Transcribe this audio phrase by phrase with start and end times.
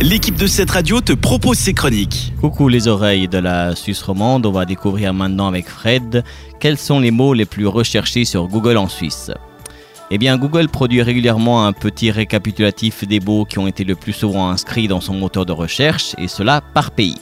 [0.00, 2.32] l'équipe de cette radio te propose ses chroniques.
[2.40, 6.24] Coucou les oreilles de la Suisse romande, on va découvrir maintenant avec Fred
[6.58, 9.30] quels sont les mots les plus recherchés sur Google en Suisse.
[10.10, 14.12] Eh bien, Google produit régulièrement un petit récapitulatif des mots qui ont été le plus
[14.12, 17.18] souvent inscrits dans son moteur de recherche, et cela par pays.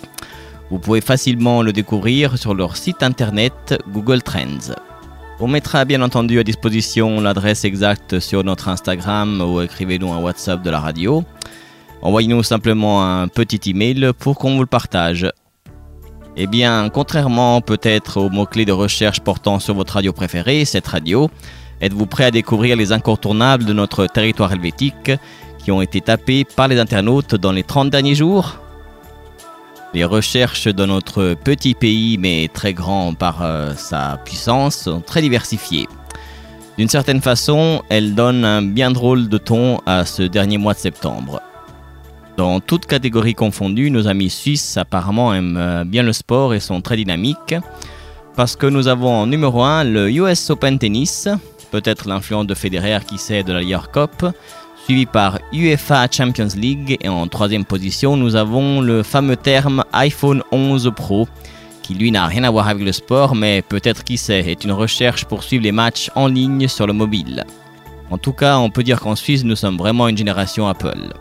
[0.70, 4.74] Vous pouvez facilement le découvrir sur leur site internet Google Trends.
[5.40, 10.62] On mettra bien entendu à disposition l'adresse exacte sur notre Instagram ou écrivez-nous un WhatsApp
[10.62, 11.24] de la radio.
[12.02, 15.30] Envoyez-nous simplement un petit email pour qu'on vous le partage.
[16.36, 21.30] Eh bien, contrairement peut-être aux mots-clés de recherche portant sur votre radio préférée, cette radio,
[21.80, 25.12] Êtes-vous prêt à découvrir les incontournables de notre territoire helvétique
[25.58, 28.58] qui ont été tapés par les internautes dans les 30 derniers jours?
[29.94, 35.22] Les recherches dans notre petit pays, mais très grand par euh, sa puissance, sont très
[35.22, 35.86] diversifiées.
[36.76, 40.78] D'une certaine façon, elles donnent un bien drôle de ton à ce dernier mois de
[40.78, 41.40] septembre.
[42.38, 46.80] Dans toutes catégories confondues, nos amis suisses apparemment aiment euh, bien le sport et sont
[46.80, 47.56] très dynamiques
[48.36, 51.26] parce que nous avons en numéro 1 le US Open Tennis,
[51.72, 54.24] peut-être l'influence de Federer qui sait de la Lear Cup,
[54.84, 60.44] suivi par UEFA Champions League et en troisième position nous avons le fameux terme iPhone
[60.52, 61.26] 11 Pro
[61.82, 64.70] qui lui n'a rien à voir avec le sport mais peut-être qui sait est une
[64.70, 67.44] recherche pour suivre les matchs en ligne sur le mobile.
[68.12, 71.12] En tout cas on peut dire qu'en Suisse nous sommes vraiment une génération Apple.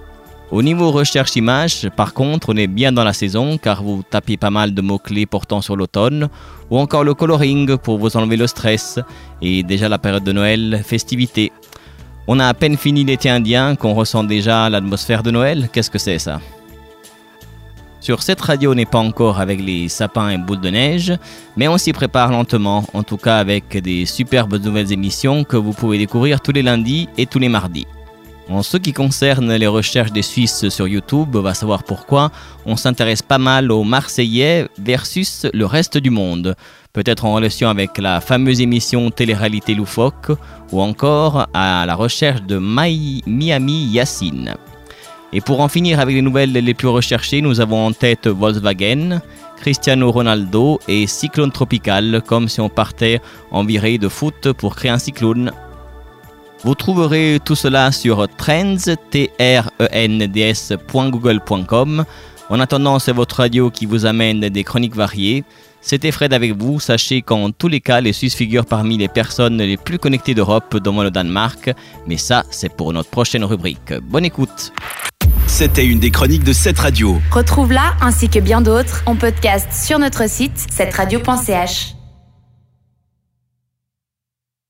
[0.49, 4.37] Au niveau recherche image, par contre, on est bien dans la saison car vous tapez
[4.37, 6.29] pas mal de mots-clés portant sur l'automne
[6.69, 8.97] ou encore le coloring pour vous enlever le stress
[9.41, 11.51] et déjà la période de Noël, festivité.
[12.27, 15.69] On a à peine fini l'été indien qu'on ressent déjà l'atmosphère de Noël.
[15.73, 16.39] Qu'est-ce que c'est ça?
[17.99, 21.13] Sur cette radio, on n'est pas encore avec les sapins et boules de neige,
[21.57, 25.73] mais on s'y prépare lentement, en tout cas avec des superbes nouvelles émissions que vous
[25.73, 27.85] pouvez découvrir tous les lundis et tous les mardis.
[28.49, 32.31] En ce qui concerne les recherches des Suisses sur YouTube, va savoir pourquoi
[32.65, 36.55] on s'intéresse pas mal aux Marseillais versus le reste du monde.
[36.93, 40.31] Peut-être en relation avec la fameuse émission Télé-réalité loufoque
[40.71, 44.55] ou encore à la recherche de Miami Yacine.
[45.33, 49.19] Et pour en finir avec les nouvelles les plus recherchées, nous avons en tête Volkswagen,
[49.57, 53.19] Cristiano Ronaldo et Cyclone Tropical, comme si on partait
[53.52, 55.52] en virée de foot pour créer un cyclone
[56.63, 58.75] vous trouverez tout cela sur trends,
[59.11, 59.87] t r e.
[62.49, 65.43] En attendant, c'est votre radio qui vous amène des chroniques variées.
[65.81, 66.79] C'était Fred avec vous.
[66.79, 70.77] Sachez qu'en tous les cas, les Suisses figurent parmi les personnes les plus connectées d'Europe,
[70.77, 71.71] dont le Danemark.
[72.07, 73.93] Mais ça, c'est pour notre prochaine rubrique.
[74.03, 74.71] Bonne écoute.
[75.45, 77.19] C'était une des chroniques de cette radio.
[77.31, 81.96] Retrouve-la ainsi que bien d'autres en podcast sur notre site, cette radio.ch.